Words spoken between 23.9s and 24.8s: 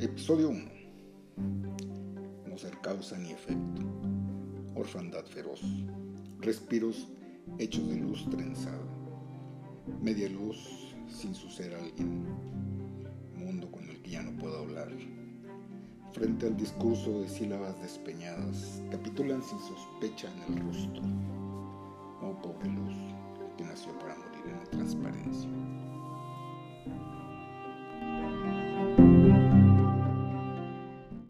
para morir en la